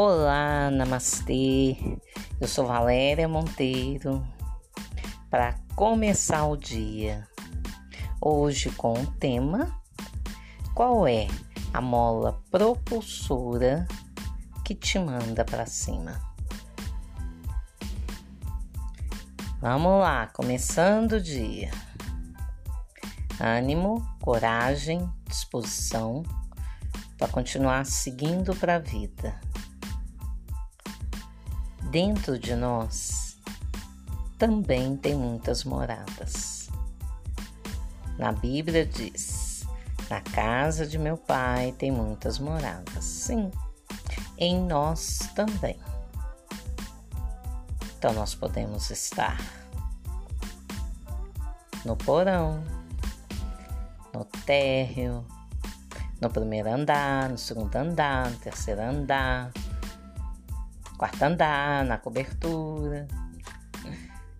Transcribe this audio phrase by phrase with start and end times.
[0.00, 1.76] Olá, namastê.
[2.40, 4.24] Eu sou Valéria Monteiro.
[5.28, 7.26] Para começar o dia,
[8.20, 9.76] hoje com o tema:
[10.72, 11.26] qual é
[11.74, 13.88] a mola propulsora
[14.64, 16.22] que te manda para cima?
[19.60, 21.72] Vamos lá, começando o dia.
[23.40, 26.22] Ânimo, coragem, disposição
[27.18, 29.47] para continuar seguindo para a vida
[31.90, 33.38] Dentro de nós
[34.36, 36.68] também tem muitas moradas.
[38.18, 39.66] Na Bíblia diz:
[40.10, 43.04] Na casa de meu pai tem muitas moradas.
[43.04, 43.50] Sim,
[44.36, 45.78] em nós também.
[47.96, 49.38] Então nós podemos estar
[51.86, 52.62] no porão,
[54.12, 55.24] no térreo,
[56.20, 59.52] no primeiro andar, no segundo andar, no terceiro andar,
[60.98, 63.06] quarto andar, na cobertura.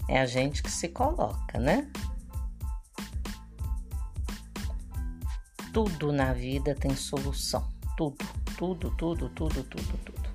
[0.08, 1.90] É a gente que se coloca, né?
[5.72, 7.66] Tudo na vida tem solução.
[7.96, 8.24] Tudo,
[8.56, 10.28] tudo, tudo, tudo, tudo, tudo.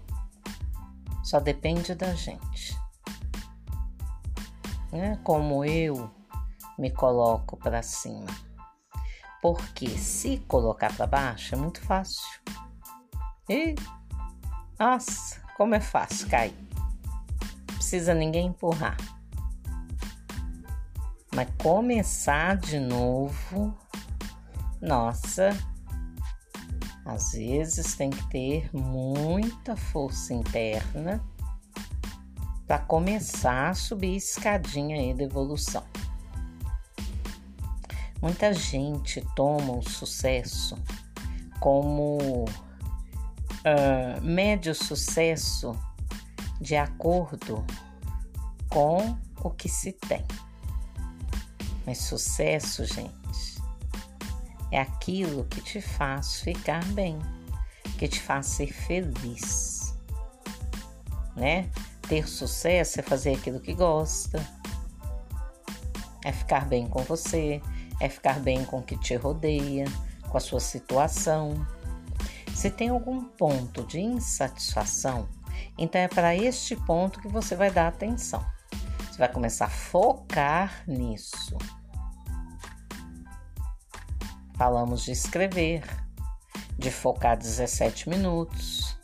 [1.23, 2.77] Só depende da gente.
[4.91, 5.19] Né?
[5.23, 6.09] Como eu
[6.77, 8.27] me coloco para cima.
[9.41, 12.23] Porque se colocar para baixo é muito fácil.
[13.49, 13.75] E,
[14.79, 16.53] nossa, como é fácil cair.
[17.67, 18.97] Precisa ninguém empurrar.
[21.35, 23.75] Mas começar de novo,
[24.79, 25.57] nossa,
[27.05, 31.23] às vezes tem que ter muita força interna
[32.67, 35.83] para começar a subir a escadinha aí da evolução.
[38.21, 40.77] Muita gente toma o sucesso
[41.59, 42.45] como
[43.63, 45.77] uh, médio sucesso
[46.59, 47.65] de acordo
[48.69, 50.25] com o que se tem.
[51.85, 53.61] Mas sucesso, gente,
[54.71, 57.19] é aquilo que te faz ficar bem,
[57.97, 59.93] que te faz ser feliz,
[61.35, 61.69] né?
[62.07, 64.45] Ter sucesso é fazer aquilo que gosta,
[66.23, 67.61] é ficar bem com você,
[67.99, 69.85] é ficar bem com o que te rodeia,
[70.29, 71.65] com a sua situação.
[72.53, 75.27] Se tem algum ponto de insatisfação,
[75.77, 78.45] então é para este ponto que você vai dar atenção.
[79.11, 81.57] Você vai começar a focar nisso.
[84.55, 85.83] Falamos de escrever,
[86.77, 88.97] de focar 17 minutos,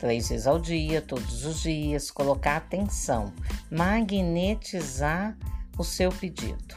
[0.00, 3.32] três vezes ao dia, todos os dias, colocar atenção,
[3.70, 5.36] magnetizar
[5.78, 6.74] o seu pedido.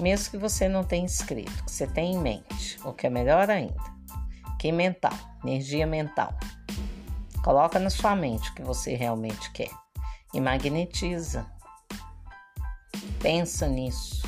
[0.00, 3.48] Mesmo que você não tenha escrito, que você tenha em mente, o que é melhor
[3.48, 3.93] ainda
[4.64, 5.12] que mental,
[5.44, 6.32] energia mental.
[7.44, 9.68] Coloca na sua mente o que você realmente quer
[10.32, 11.44] e magnetiza.
[13.20, 14.22] Pensa nisso.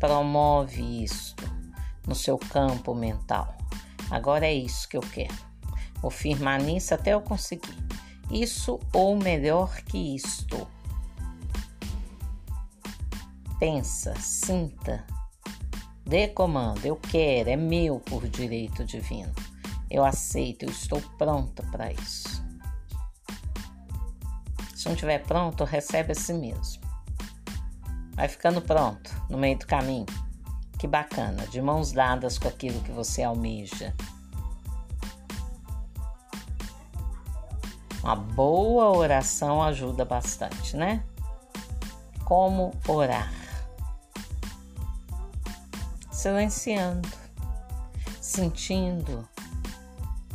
[0.00, 1.36] Promove isso
[2.04, 3.56] no seu campo mental.
[4.10, 5.38] Agora é isso que eu quero.
[6.02, 7.78] Vou firmar nisso até eu conseguir.
[8.28, 10.66] Isso ou melhor que isto.
[13.60, 15.06] Pensa, sinta
[16.10, 19.32] Dê comando, eu quero, é meu por direito divino.
[19.88, 22.44] Eu aceito, eu estou pronta para isso.
[24.74, 26.82] Se não estiver pronto, recebe a si mesmo.
[28.16, 30.06] Vai ficando pronto no meio do caminho.
[30.80, 33.94] Que bacana, de mãos dadas com aquilo que você almeja.
[38.02, 41.04] Uma boa oração ajuda bastante, né?
[42.24, 43.39] Como orar?
[46.20, 47.08] Silenciando,
[48.20, 49.26] sentindo,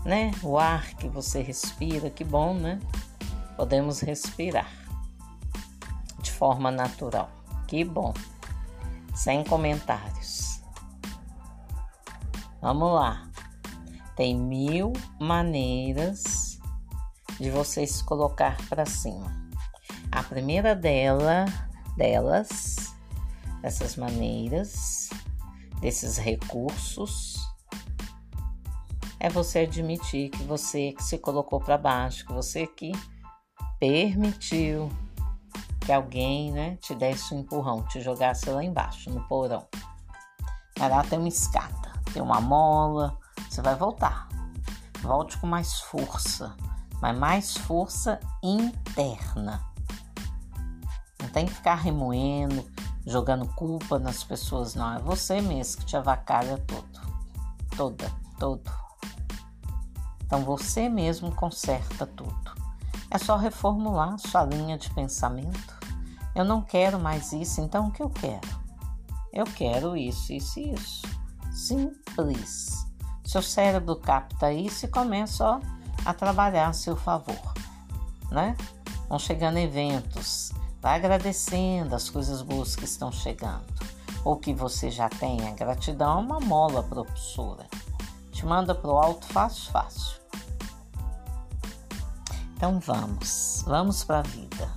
[0.03, 0.31] né?
[0.41, 2.79] O ar que você respira, que bom, né?
[3.55, 4.71] Podemos respirar
[6.23, 7.29] de forma natural,
[7.67, 8.15] que bom,
[9.13, 10.59] sem comentários.
[12.59, 13.29] Vamos lá,
[14.15, 16.59] tem mil maneiras
[17.39, 19.31] de você se colocar para cima.
[20.11, 21.45] A primeira dela,
[21.95, 22.95] delas,
[23.61, 25.11] essas maneiras,
[25.79, 27.35] desses recursos
[29.19, 32.91] é você admitir que você que se colocou para baixo, que você que
[33.79, 34.91] permitiu
[35.85, 39.67] que alguém, né, te desse um empurrão, te jogasse lá embaixo no porão.
[40.79, 43.17] Mas lá tem uma escada, tem uma mola,
[43.49, 44.27] você vai voltar.
[45.01, 46.55] Volte com mais força,
[46.99, 49.63] mas mais força interna.
[51.21, 52.65] Não tem que ficar remoendo,
[53.05, 54.95] jogando culpa nas pessoas, não.
[54.95, 57.15] É você mesmo que te avacalha todo.
[57.75, 58.71] Toda, todo.
[60.25, 62.55] Então você mesmo conserta tudo.
[63.11, 65.75] É só reformular sua linha de pensamento.
[66.33, 68.65] Eu não quero mais isso, então o que eu quero?
[69.31, 71.07] Eu quero isso, isso e isso.
[71.53, 72.85] Simples.
[73.23, 75.59] Seu cérebro capta isso e começa ó,
[76.05, 77.53] a trabalhar a seu favor,
[78.31, 78.55] né?
[79.07, 80.51] Vão chegando eventos,
[80.85, 83.65] vai agradecendo as coisas boas que estão chegando.
[84.23, 87.65] Ou que você já tem, a gratidão é uma mola propulsora.
[88.31, 90.19] Te manda para o alto fácil, fácil.
[92.55, 94.69] Então vamos, vamos para a vida.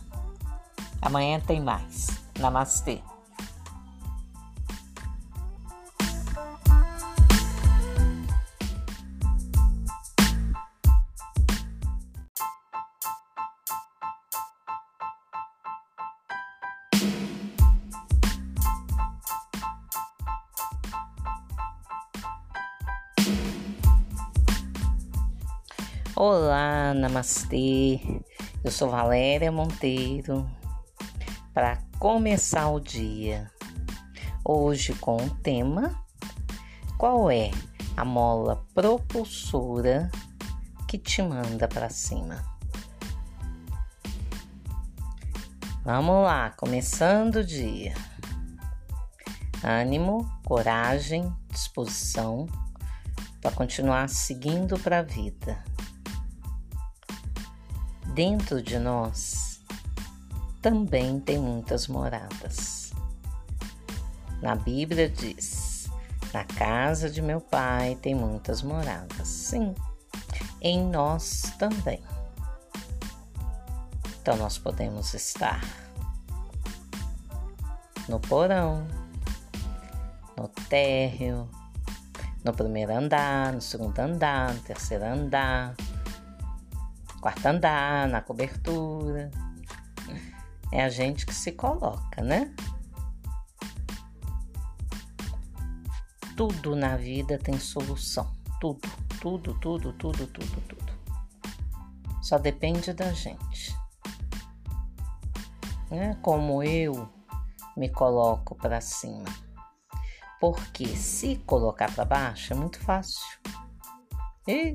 [1.02, 2.06] Amanhã tem mais.
[2.38, 3.02] Namastê.
[26.20, 28.00] Olá, namastê.
[28.64, 30.50] Eu sou Valéria Monteiro.
[31.54, 33.48] Para começar o dia,
[34.44, 35.94] hoje com o tema:
[36.98, 37.52] qual é
[37.96, 40.10] a mola propulsora
[40.88, 42.44] que te manda para cima?
[45.84, 47.94] Vamos lá, começando o dia.
[49.62, 52.48] Ânimo, coragem, disposição
[53.40, 55.77] para continuar seguindo para a vida
[58.18, 59.60] dentro de nós
[60.60, 62.92] também tem muitas moradas.
[64.42, 65.88] Na Bíblia diz:
[66.32, 69.28] Na casa de meu pai tem muitas moradas.
[69.28, 69.72] Sim,
[70.60, 72.02] em nós também.
[74.20, 75.62] Então nós podemos estar
[78.08, 78.84] no porão,
[80.36, 81.48] no térreo,
[82.44, 85.76] no primeiro andar, no segundo andar, no terceiro andar,
[87.20, 89.30] quarto andar, na cobertura.
[90.72, 92.54] É a gente que se coloca, né?
[96.36, 98.30] Tudo na vida tem solução.
[98.60, 98.88] Tudo,
[99.20, 100.92] tudo, tudo, tudo, tudo, tudo.
[102.22, 103.74] Só depende da gente.
[105.90, 106.16] Né?
[106.22, 107.08] Como eu
[107.76, 109.24] me coloco para cima.
[110.38, 113.24] Porque se colocar para baixo é muito fácil.
[114.46, 114.74] E,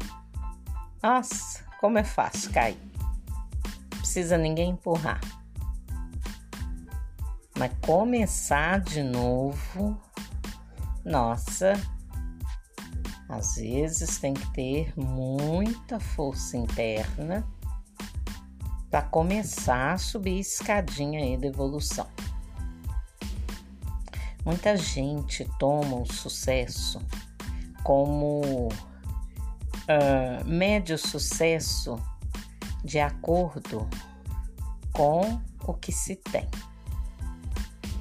[1.01, 2.77] nossa, como é fácil cair.
[3.89, 5.19] Precisa ninguém empurrar.
[7.59, 10.01] Mas começar de novo,
[11.03, 11.73] nossa,
[13.27, 17.45] às vezes tem que ter muita força interna
[18.89, 22.07] para começar a subir a escadinha aí da evolução.
[24.45, 27.01] Muita gente toma o sucesso
[27.83, 28.69] como
[29.83, 31.97] uh, mede o sucesso
[32.83, 33.89] de acordo
[34.91, 36.47] com o que se tem.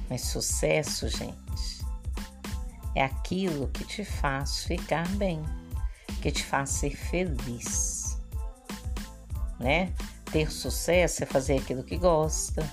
[0.09, 1.85] Mas sucesso, gente,
[2.95, 5.41] é aquilo que te faz ficar bem,
[6.21, 8.17] que te faz ser feliz,
[9.59, 9.93] né?
[10.31, 12.67] Ter sucesso é fazer aquilo que gosta,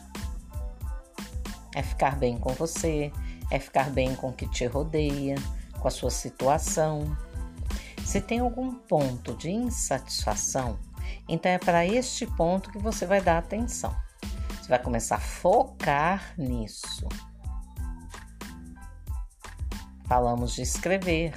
[1.75, 3.13] é ficar bem com você,
[3.51, 5.37] é ficar bem com o que te rodeia,
[5.79, 7.17] com a sua situação.
[8.11, 10.81] Se tem algum ponto de insatisfação,
[11.29, 13.95] então é para este ponto que você vai dar atenção.
[14.61, 17.09] Você vai começar a focar nisso.
[20.09, 21.35] Falamos de escrever,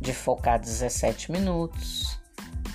[0.00, 2.16] de focar 17 minutos,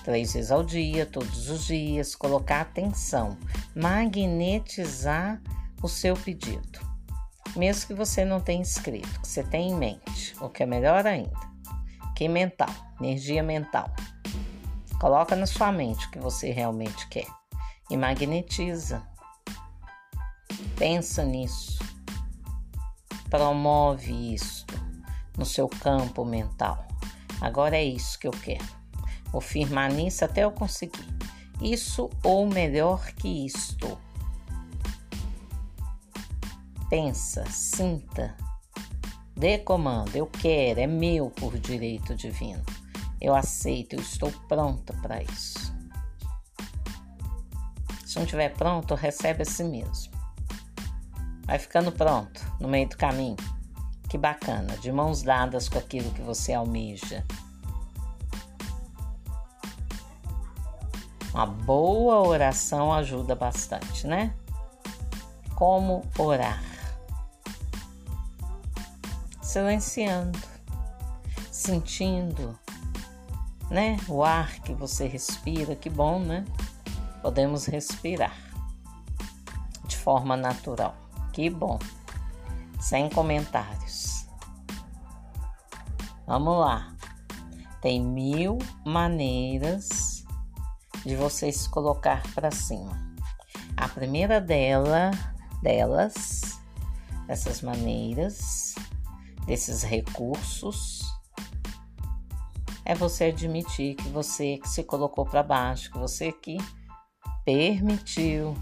[0.04, 3.38] três vezes ao dia, todos os dias, colocar atenção,
[3.74, 5.42] magnetizar
[5.82, 6.86] o seu pedido.
[7.56, 11.08] Mesmo que você não tenha escrito, que você tenha em mente, o que é melhor
[11.08, 11.57] ainda
[12.17, 13.91] que mental, energia mental.
[15.00, 17.27] Coloca na sua mente o que você realmente quer
[17.91, 19.03] e magnetiza.
[20.75, 21.77] Pensa nisso.
[23.29, 24.65] Promove isso
[25.38, 26.88] no seu campo mental.
[27.39, 28.65] Agora é isso que eu quero.
[29.31, 31.07] Vou firmar nisso até eu conseguir.
[31.62, 33.95] Isso ou melhor que isto.
[36.89, 38.36] Pensa, sinta
[39.38, 42.63] Dê comando, eu quero, é meu por direito divino.
[43.22, 45.72] Eu aceito, eu estou pronta para isso.
[48.03, 50.12] Se não estiver pronto, recebe a si mesmo.
[51.46, 53.38] Vai ficando pronto no meio do caminho.
[54.10, 57.24] Que bacana, de mãos dadas com aquilo que você almeja.
[61.32, 64.34] Uma boa oração ajuda bastante, né?
[65.53, 66.76] Como orar?
[69.58, 70.40] Silenciando,
[71.52, 72.58] sentindo
[73.70, 73.98] né?
[74.08, 76.46] O ar que você respira, que bom, né?
[77.22, 78.36] Podemos respirar
[79.86, 80.96] de forma natural.
[81.34, 81.80] Que bom.
[82.80, 84.28] Sem comentários.
[86.26, 86.94] Vamos lá.
[87.82, 90.24] Tem mil maneiras
[91.04, 92.96] de você se colocar para cima.
[93.76, 95.12] A primeira dela,
[95.62, 96.60] delas,
[97.28, 98.66] dessas maneiras,
[99.48, 101.01] desses recursos,
[102.86, 106.58] é você admitir que você que se colocou para baixo, que você que
[107.44, 108.54] permitiu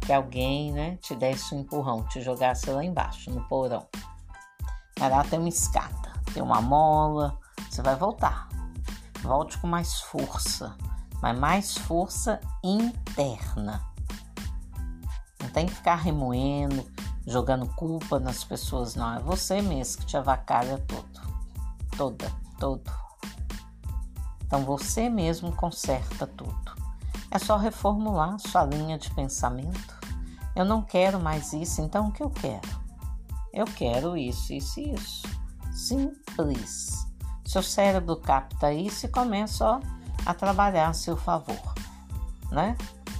[0.00, 3.86] que alguém, né, te desse um empurrão, te jogasse lá embaixo no porão.
[4.98, 7.38] Mas lá tem uma escada, tem uma mola,
[7.70, 8.48] você vai voltar.
[9.22, 10.76] Volte com mais força,
[11.20, 13.80] mas mais força interna.
[15.40, 16.84] Não tem que ficar remoendo,
[17.26, 19.14] jogando culpa nas pessoas, não.
[19.14, 21.32] É você mesmo que te avacalha todo.
[21.96, 22.90] Toda, todo.
[24.44, 26.72] Então você mesmo conserta tudo.
[27.30, 30.00] É só reformular sua linha de pensamento.
[30.54, 32.68] Eu não quero mais isso, então o que eu quero?
[33.52, 35.22] Eu quero isso, isso e isso.
[35.72, 37.06] Simples.
[37.46, 39.80] Seu cérebro capta isso e começa ó,
[40.24, 41.74] a trabalhar a seu favor,
[42.50, 42.76] né?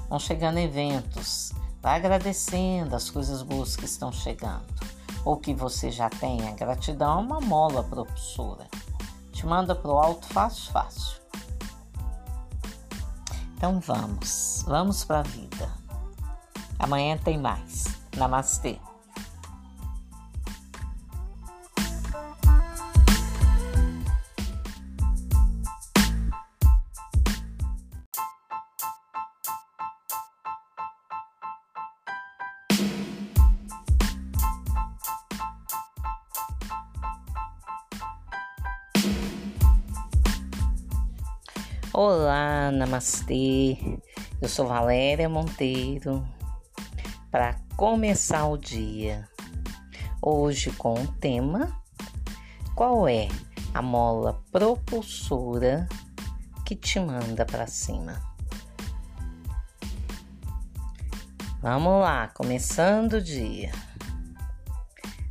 [0.08, 1.52] Vão chegando eventos,
[1.82, 4.64] vai agradecendo as coisas boas que estão chegando,
[5.24, 6.48] ou que você já tem.
[6.48, 8.68] A gratidão é uma mola propulsora,
[9.32, 11.20] te manda para o alto fácil, fácil.
[13.56, 15.68] Então vamos, vamos para a vida.
[16.78, 17.84] Amanhã tem mais.
[18.16, 18.78] Namastê.
[42.92, 43.78] Namastê.
[44.40, 46.26] Eu sou Valéria Monteiro.
[47.30, 49.26] Para começar o dia,
[50.20, 51.74] hoje com o tema:
[52.74, 53.28] qual é
[53.72, 55.88] a mola propulsora
[56.66, 58.20] que te manda para cima?
[61.62, 63.72] Vamos lá, começando o dia.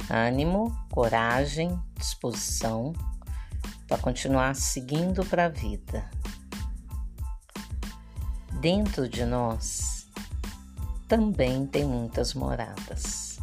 [0.10, 2.94] Ânimo, coragem, disposição
[3.88, 6.10] para continuar seguindo para a vida
[8.62, 10.08] dentro de nós
[11.08, 13.40] também tem muitas moradas.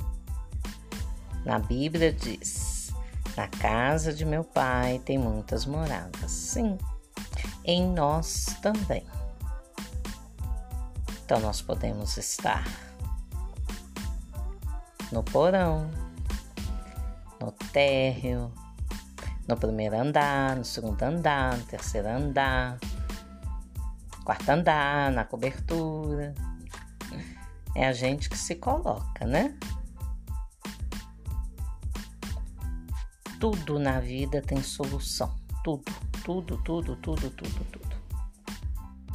[1.45, 2.93] Na Bíblia diz:
[3.37, 6.31] Na casa de meu pai tem muitas moradas.
[6.31, 6.79] Sim,
[7.65, 9.05] em nós também.
[11.25, 12.65] Então nós podemos estar
[15.11, 15.91] no porão,
[17.41, 18.53] no térreo,
[19.49, 22.79] no primeiro andar, no segundo andar, no terceiro andar,
[24.29, 26.35] quarto andar, na cobertura.
[27.75, 29.59] É a gente que se coloca, né?
[33.41, 35.35] Tudo na vida tem solução.
[35.65, 35.91] Tudo,
[36.23, 37.97] tudo, tudo, tudo, tudo, tudo.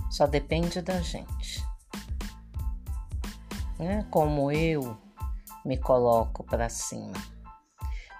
[0.09, 1.63] Só depende da gente.
[3.77, 4.07] Né?
[4.09, 4.97] Como eu
[5.63, 7.13] me coloco para cima.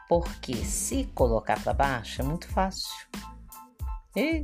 [0.08, 2.94] Porque se colocar para baixo é muito fácil.
[4.16, 4.44] E,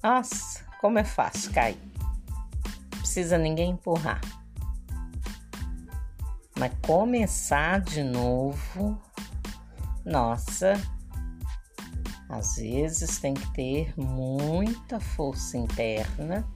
[0.00, 1.78] nossa, como é fácil cair.
[2.88, 4.20] Precisa ninguém empurrar.
[6.58, 8.98] Mas começar de novo,
[10.04, 10.80] nossa,
[12.30, 16.48] às vezes tem que ter muita força interna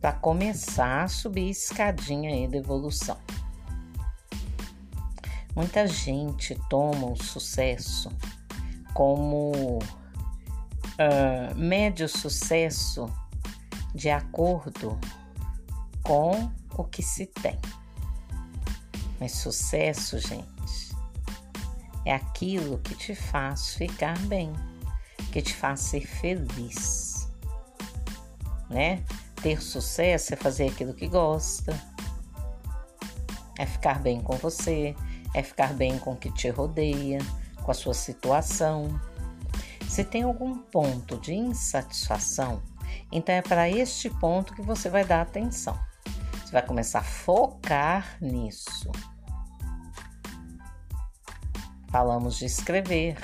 [0.00, 3.18] para começar a subir a escadinha aí da evolução.
[5.54, 8.10] Muita gente toma o sucesso
[8.94, 9.78] como
[11.00, 13.10] uh, mede o sucesso
[13.94, 14.98] de acordo
[16.02, 17.58] com o que se tem.
[19.18, 20.96] Mas sucesso, gente,
[22.04, 24.52] é aquilo que te faz ficar bem,
[25.32, 27.30] que te faz ser feliz,
[28.68, 29.02] né?
[29.42, 31.78] Ter sucesso é fazer aquilo que gosta,
[33.58, 34.94] é ficar bem com você,
[35.34, 37.18] é ficar bem com o que te rodeia,
[37.62, 39.00] com a sua situação.
[39.90, 42.62] Se tem algum ponto de insatisfação,
[43.10, 45.76] então é para este ponto que você vai dar atenção.
[46.30, 48.88] Você vai começar a focar nisso.
[51.90, 53.18] Falamos de escrever,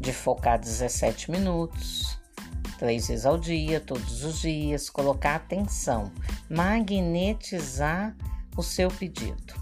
[0.00, 2.18] de focar 17 minutos,
[2.76, 6.10] três vezes ao dia, todos os dias, colocar atenção,
[6.50, 8.16] magnetizar
[8.56, 9.54] o seu pedido.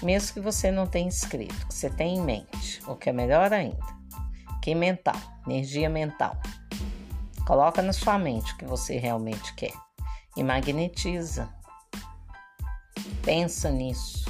[0.00, 3.52] Mesmo que você não tenha escrito, que você tenha em mente, o que é melhor
[3.52, 3.99] ainda
[4.60, 6.36] que mental, energia mental.
[7.46, 9.72] Coloca na sua mente o que você realmente quer
[10.36, 11.48] e magnetiza.
[13.22, 14.24] Pensa nisso.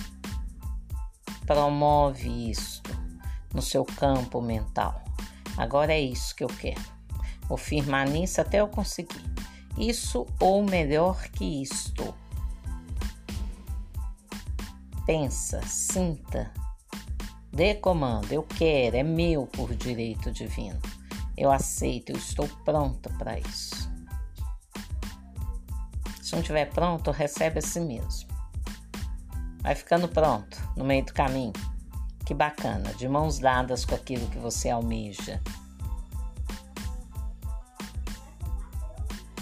[1.46, 2.90] Promove isto
[3.52, 5.02] no seu campo mental.
[5.56, 6.80] Agora é isso que eu quero.
[7.48, 9.24] Vou firmar nisso até eu conseguir.
[9.76, 12.14] Isso ou melhor que isto.
[15.04, 16.52] Pensa, sinta,
[17.52, 18.32] dê comando.
[18.32, 20.80] Eu quero, é meu por direito divino.
[21.36, 23.90] Eu aceito, eu estou pronta para isso.
[26.22, 28.30] Se não estiver pronto, recebe a si mesmo.
[29.62, 31.52] Vai ficando pronto no meio do caminho.
[32.24, 35.40] Que bacana, de mãos dadas com aquilo que você almeja.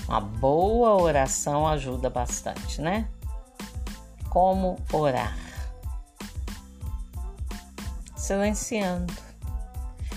[0.09, 3.07] Uma boa oração ajuda bastante, né?
[4.31, 5.48] Como orar?
[8.29, 9.15] Silenciando,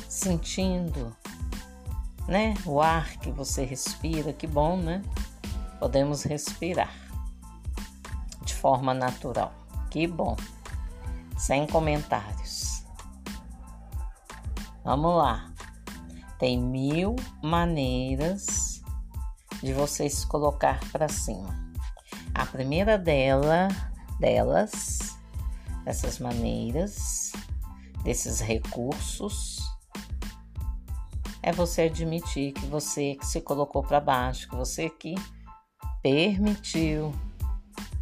[0.09, 1.15] sentindo,
[2.27, 2.55] né?
[2.65, 5.01] O ar que você respira, que bom, né?
[5.79, 6.93] Podemos respirar
[8.43, 9.53] de forma natural.
[9.89, 10.35] Que bom.
[11.37, 12.83] Sem comentários.
[14.83, 15.49] Vamos lá.
[16.37, 18.83] Tem mil maneiras
[19.63, 21.57] de você se colocar para cima.
[22.35, 23.69] A primeira dela,
[24.19, 25.17] delas,
[25.85, 27.20] dessas maneiras,
[28.03, 29.59] desses recursos,
[31.43, 35.15] é você admitir que você que se colocou para baixo, que você que
[36.01, 37.13] permitiu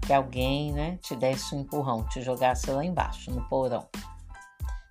[0.02, 3.88] que alguém né, te desse um empurrão, te jogasse lá embaixo, no porão.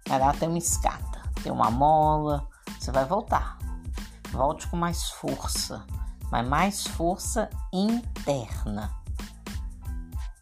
[0.08, 2.48] Mas lá tem uma escada, tem uma mola,
[2.78, 3.58] você vai voltar.
[4.30, 5.84] Volte com mais força,
[6.30, 8.94] mas mais força interna.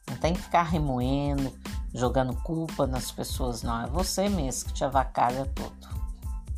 [0.08, 1.52] Não tem que ficar remoendo,
[1.96, 3.82] jogando culpa nas pessoas, não.
[3.82, 5.96] É você mesmo que te avacalha todo.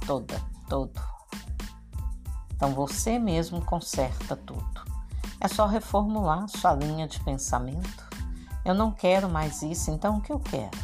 [0.07, 1.01] Toda, todo.
[2.55, 4.89] Então você mesmo conserta tudo.
[5.41, 8.09] É só reformular sua linha de pensamento
[8.69, 10.77] eu não quero mais isso, então o que eu quero?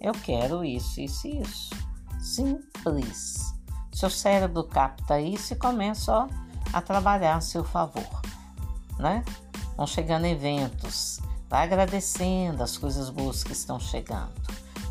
[0.00, 1.70] Eu quero isso, isso e isso.
[2.18, 3.54] Simples.
[3.92, 6.28] Seu cérebro capta isso e começa ó,
[6.72, 8.20] a trabalhar a seu favor,
[8.98, 9.24] né?
[9.76, 14.32] Vão chegando eventos, vai agradecendo as coisas boas que estão chegando.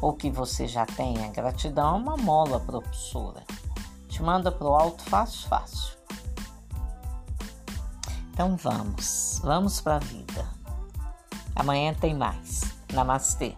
[0.01, 3.43] Ou que você já tem, a gratidão é uma mola propulsora.
[4.07, 5.95] Te manda para o alto fácil, fácil.
[8.31, 10.45] Então vamos, vamos para a vida.
[11.55, 12.61] Amanhã tem mais.
[12.93, 13.55] Namastê.